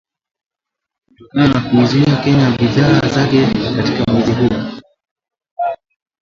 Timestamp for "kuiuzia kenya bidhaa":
1.69-3.01